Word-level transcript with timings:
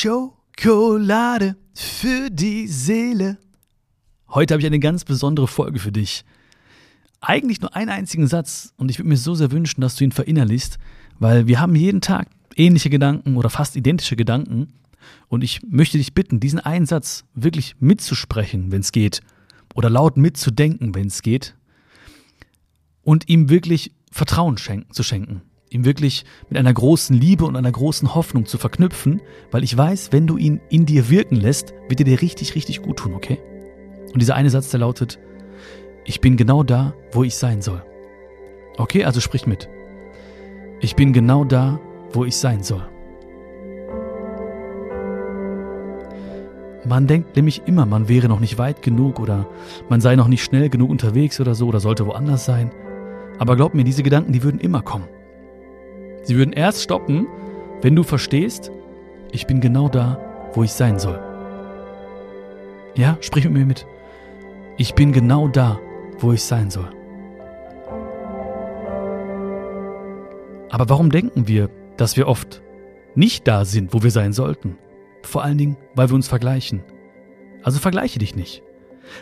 Schokolade 0.00 1.56
für 1.74 2.30
die 2.30 2.68
Seele. 2.68 3.36
Heute 4.28 4.54
habe 4.54 4.60
ich 4.60 4.66
eine 4.66 4.78
ganz 4.78 5.04
besondere 5.04 5.48
Folge 5.48 5.80
für 5.80 5.90
dich. 5.90 6.24
Eigentlich 7.20 7.60
nur 7.60 7.74
einen 7.74 7.90
einzigen 7.90 8.28
Satz 8.28 8.72
und 8.76 8.92
ich 8.92 9.00
würde 9.00 9.08
mir 9.08 9.16
so 9.16 9.34
sehr 9.34 9.50
wünschen, 9.50 9.80
dass 9.80 9.96
du 9.96 10.04
ihn 10.04 10.12
verinnerlichst, 10.12 10.78
weil 11.18 11.48
wir 11.48 11.58
haben 11.58 11.74
jeden 11.74 12.00
Tag 12.00 12.28
ähnliche 12.54 12.90
Gedanken 12.90 13.36
oder 13.36 13.50
fast 13.50 13.74
identische 13.74 14.14
Gedanken 14.14 14.72
und 15.26 15.42
ich 15.42 15.62
möchte 15.68 15.98
dich 15.98 16.14
bitten, 16.14 16.38
diesen 16.38 16.60
einen 16.60 16.86
Satz 16.86 17.24
wirklich 17.34 17.74
mitzusprechen, 17.80 18.70
wenn 18.70 18.82
es 18.82 18.92
geht, 18.92 19.20
oder 19.74 19.90
laut 19.90 20.16
mitzudenken, 20.16 20.94
wenn 20.94 21.08
es 21.08 21.22
geht, 21.22 21.56
und 23.02 23.28
ihm 23.28 23.48
wirklich 23.48 23.90
Vertrauen 24.12 24.58
schenken, 24.58 24.92
zu 24.92 25.02
schenken 25.02 25.42
ihm 25.70 25.84
wirklich 25.84 26.24
mit 26.48 26.58
einer 26.58 26.72
großen 26.72 27.16
Liebe 27.16 27.44
und 27.44 27.56
einer 27.56 27.72
großen 27.72 28.14
Hoffnung 28.14 28.46
zu 28.46 28.58
verknüpfen, 28.58 29.20
weil 29.50 29.64
ich 29.64 29.76
weiß, 29.76 30.12
wenn 30.12 30.26
du 30.26 30.36
ihn 30.36 30.60
in 30.70 30.86
dir 30.86 31.10
wirken 31.10 31.36
lässt, 31.36 31.74
wird 31.88 32.00
er 32.00 32.04
dir 32.04 32.22
richtig, 32.22 32.54
richtig 32.54 32.82
gut 32.82 32.98
tun, 32.98 33.14
okay? 33.14 33.38
Und 34.12 34.20
dieser 34.20 34.34
eine 34.34 34.50
Satz, 34.50 34.70
der 34.70 34.80
lautet, 34.80 35.18
ich 36.04 36.20
bin 36.20 36.36
genau 36.36 36.62
da, 36.62 36.94
wo 37.12 37.22
ich 37.24 37.36
sein 37.36 37.60
soll. 37.60 37.82
Okay, 38.78 39.04
also 39.04 39.20
sprich 39.20 39.46
mit. 39.46 39.68
Ich 40.80 40.96
bin 40.96 41.12
genau 41.12 41.44
da, 41.44 41.80
wo 42.12 42.24
ich 42.24 42.36
sein 42.36 42.62
soll. 42.62 42.88
Man 46.86 47.06
denkt 47.06 47.36
nämlich 47.36 47.62
immer, 47.66 47.84
man 47.84 48.08
wäre 48.08 48.28
noch 48.28 48.40
nicht 48.40 48.56
weit 48.56 48.80
genug 48.80 49.20
oder 49.20 49.46
man 49.90 50.00
sei 50.00 50.16
noch 50.16 50.28
nicht 50.28 50.42
schnell 50.42 50.70
genug 50.70 50.88
unterwegs 50.88 51.38
oder 51.40 51.54
so 51.54 51.66
oder 51.66 51.80
sollte 51.80 52.06
woanders 52.06 52.46
sein. 52.46 52.70
Aber 53.38 53.56
glaub 53.56 53.74
mir, 53.74 53.84
diese 53.84 54.02
Gedanken, 54.02 54.32
die 54.32 54.42
würden 54.42 54.60
immer 54.60 54.80
kommen. 54.80 55.04
Sie 56.28 56.36
würden 56.36 56.52
erst 56.52 56.82
stoppen, 56.82 57.26
wenn 57.80 57.96
du 57.96 58.02
verstehst, 58.02 58.70
ich 59.32 59.46
bin 59.46 59.62
genau 59.62 59.88
da, 59.88 60.20
wo 60.52 60.62
ich 60.62 60.72
sein 60.72 60.98
soll. 60.98 61.18
Ja, 62.94 63.16
sprich 63.22 63.44
mit 63.44 63.54
mir 63.54 63.64
mit. 63.64 63.86
Ich 64.76 64.94
bin 64.94 65.12
genau 65.12 65.48
da, 65.48 65.80
wo 66.18 66.34
ich 66.34 66.42
sein 66.42 66.68
soll. 66.68 66.90
Aber 70.68 70.90
warum 70.90 71.10
denken 71.10 71.48
wir, 71.48 71.70
dass 71.96 72.18
wir 72.18 72.28
oft 72.28 72.60
nicht 73.14 73.48
da 73.48 73.64
sind, 73.64 73.94
wo 73.94 74.02
wir 74.02 74.10
sein 74.10 74.34
sollten? 74.34 74.76
Vor 75.22 75.42
allen 75.42 75.56
Dingen, 75.56 75.78
weil 75.94 76.10
wir 76.10 76.14
uns 76.14 76.28
vergleichen. 76.28 76.82
Also 77.62 77.78
vergleiche 77.78 78.18
dich 78.18 78.36
nicht. 78.36 78.62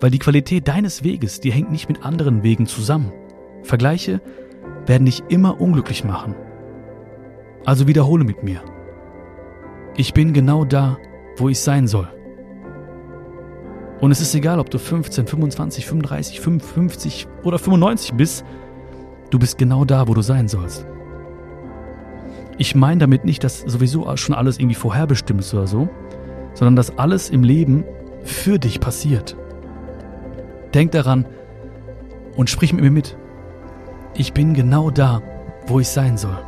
Weil 0.00 0.10
die 0.10 0.18
Qualität 0.18 0.68
deines 0.68 1.02
Weges, 1.02 1.40
die 1.40 1.50
hängt 1.50 1.72
nicht 1.72 1.88
mit 1.88 2.04
anderen 2.04 2.42
Wegen 2.42 2.66
zusammen. 2.66 3.10
Vergleiche 3.62 4.20
werden 4.84 5.06
dich 5.06 5.22
immer 5.28 5.62
unglücklich 5.62 6.04
machen. 6.04 6.34
Also 7.64 7.86
wiederhole 7.86 8.24
mit 8.24 8.42
mir. 8.42 8.62
Ich 9.96 10.14
bin 10.14 10.32
genau 10.32 10.64
da, 10.64 10.98
wo 11.36 11.48
ich 11.48 11.60
sein 11.60 11.86
soll. 11.86 12.08
Und 14.00 14.12
es 14.12 14.20
ist 14.20 14.34
egal, 14.34 14.58
ob 14.58 14.70
du 14.70 14.78
15, 14.78 15.26
25, 15.26 15.86
35, 15.86 16.40
55 16.40 17.28
oder 17.42 17.58
95 17.58 18.14
bist, 18.14 18.44
du 19.28 19.38
bist 19.38 19.58
genau 19.58 19.84
da, 19.84 20.08
wo 20.08 20.14
du 20.14 20.22
sein 20.22 20.48
sollst. 20.48 20.86
Ich 22.56 22.74
meine 22.74 23.00
damit 23.00 23.24
nicht, 23.24 23.44
dass 23.44 23.60
sowieso 23.60 24.16
schon 24.16 24.34
alles 24.34 24.58
irgendwie 24.58 24.74
vorherbestimmt 24.74 25.40
ist 25.40 25.52
oder 25.52 25.66
so, 25.66 25.88
sondern 26.54 26.76
dass 26.76 26.98
alles 26.98 27.30
im 27.30 27.42
Leben 27.42 27.84
für 28.22 28.58
dich 28.58 28.80
passiert. 28.80 29.36
Denk 30.74 30.92
daran 30.92 31.26
und 32.36 32.48
sprich 32.48 32.72
mit 32.72 32.82
mir 32.82 32.90
mit. 32.90 33.16
Ich 34.14 34.32
bin 34.32 34.54
genau 34.54 34.90
da, 34.90 35.22
wo 35.66 35.80
ich 35.80 35.88
sein 35.88 36.16
soll. 36.16 36.38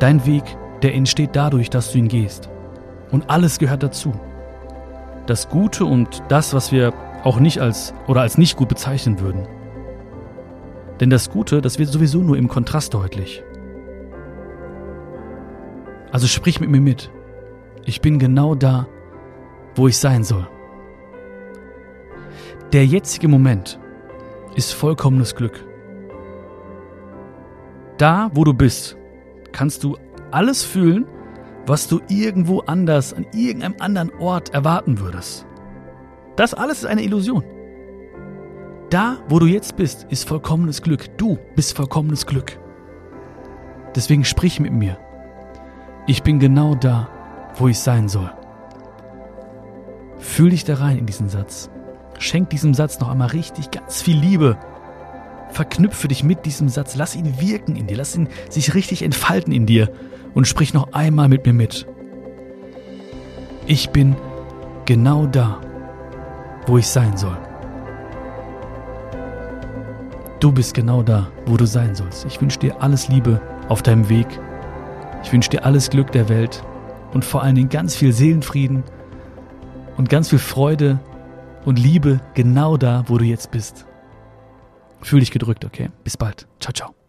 Dein 0.00 0.24
Weg, 0.26 0.42
der 0.82 0.94
entsteht 0.94 1.30
dadurch, 1.34 1.68
dass 1.68 1.92
du 1.92 1.98
ihn 1.98 2.08
gehst. 2.08 2.48
Und 3.10 3.28
alles 3.28 3.58
gehört 3.58 3.82
dazu. 3.82 4.12
Das 5.26 5.48
Gute 5.48 5.84
und 5.84 6.22
das, 6.28 6.54
was 6.54 6.72
wir 6.72 6.94
auch 7.22 7.38
nicht 7.38 7.60
als 7.60 7.92
oder 8.08 8.22
als 8.22 8.38
nicht 8.38 8.56
gut 8.56 8.68
bezeichnen 8.68 9.20
würden. 9.20 9.46
Denn 11.00 11.10
das 11.10 11.30
Gute, 11.30 11.60
das 11.60 11.78
wird 11.78 11.90
sowieso 11.90 12.20
nur 12.20 12.38
im 12.38 12.48
Kontrast 12.48 12.94
deutlich. 12.94 13.42
Also 16.10 16.26
sprich 16.26 16.60
mit 16.60 16.70
mir 16.70 16.80
mit. 16.80 17.10
Ich 17.84 18.00
bin 18.00 18.18
genau 18.18 18.54
da, 18.54 18.86
wo 19.74 19.86
ich 19.86 19.98
sein 19.98 20.24
soll. 20.24 20.48
Der 22.72 22.86
jetzige 22.86 23.28
Moment 23.28 23.78
ist 24.54 24.72
vollkommenes 24.72 25.34
Glück. 25.34 25.64
Da, 27.98 28.30
wo 28.32 28.44
du 28.44 28.54
bist, 28.54 28.96
kannst 29.52 29.84
du 29.84 29.96
alles 30.30 30.62
fühlen, 30.62 31.06
was 31.66 31.88
du 31.88 32.00
irgendwo 32.08 32.60
anders, 32.60 33.12
an 33.12 33.26
irgendeinem 33.32 33.76
anderen 33.78 34.10
Ort 34.18 34.54
erwarten 34.54 34.98
würdest. 34.98 35.46
Das 36.36 36.54
alles 36.54 36.78
ist 36.78 36.86
eine 36.86 37.02
Illusion. 37.02 37.44
Da, 38.90 39.18
wo 39.28 39.38
du 39.38 39.46
jetzt 39.46 39.76
bist, 39.76 40.06
ist 40.10 40.26
vollkommenes 40.26 40.82
Glück. 40.82 41.16
Du 41.16 41.38
bist 41.54 41.76
vollkommenes 41.76 42.26
Glück. 42.26 42.58
Deswegen 43.94 44.24
sprich 44.24 44.58
mit 44.58 44.72
mir. 44.72 44.98
Ich 46.06 46.22
bin 46.22 46.38
genau 46.38 46.74
da, 46.74 47.08
wo 47.54 47.68
ich 47.68 47.78
sein 47.78 48.08
soll. 48.08 48.32
Fühl 50.18 50.50
dich 50.50 50.64
da 50.64 50.74
rein 50.74 50.98
in 50.98 51.06
diesen 51.06 51.28
Satz. 51.28 51.70
Schenk 52.18 52.50
diesem 52.50 52.74
Satz 52.74 53.00
noch 53.00 53.08
einmal 53.08 53.28
richtig 53.28 53.70
ganz 53.70 54.02
viel 54.02 54.18
Liebe 54.18 54.58
Verknüpfe 55.52 56.08
dich 56.08 56.24
mit 56.24 56.46
diesem 56.46 56.68
Satz, 56.68 56.94
lass 56.96 57.16
ihn 57.16 57.40
wirken 57.40 57.76
in 57.76 57.86
dir, 57.86 57.96
lass 57.96 58.16
ihn 58.16 58.28
sich 58.48 58.74
richtig 58.74 59.02
entfalten 59.02 59.52
in 59.52 59.66
dir 59.66 59.90
und 60.34 60.46
sprich 60.46 60.74
noch 60.74 60.92
einmal 60.92 61.28
mit 61.28 61.46
mir 61.46 61.52
mit. 61.52 61.86
Ich 63.66 63.90
bin 63.90 64.16
genau 64.84 65.26
da, 65.26 65.60
wo 66.66 66.78
ich 66.78 66.86
sein 66.86 67.16
soll. 67.16 67.36
Du 70.40 70.52
bist 70.52 70.72
genau 70.72 71.02
da, 71.02 71.30
wo 71.46 71.56
du 71.56 71.66
sein 71.66 71.94
sollst. 71.94 72.24
Ich 72.24 72.40
wünsche 72.40 72.58
dir 72.58 72.80
alles 72.80 73.08
Liebe 73.08 73.40
auf 73.68 73.82
deinem 73.82 74.08
Weg. 74.08 74.26
Ich 75.22 75.32
wünsche 75.32 75.50
dir 75.50 75.64
alles 75.64 75.90
Glück 75.90 76.12
der 76.12 76.28
Welt 76.28 76.62
und 77.12 77.24
vor 77.24 77.42
allen 77.42 77.56
Dingen 77.56 77.68
ganz 77.68 77.94
viel 77.94 78.12
Seelenfrieden 78.12 78.82
und 79.96 80.08
ganz 80.08 80.30
viel 80.30 80.38
Freude 80.38 80.98
und 81.64 81.78
Liebe 81.78 82.20
genau 82.34 82.76
da, 82.76 83.04
wo 83.06 83.18
du 83.18 83.24
jetzt 83.24 83.50
bist. 83.50 83.84
Fühl 85.02 85.20
dich 85.20 85.30
gedrückt, 85.30 85.64
okay? 85.64 85.90
Bis 86.04 86.16
bald. 86.16 86.46
Ciao, 86.60 86.72
ciao. 86.72 86.99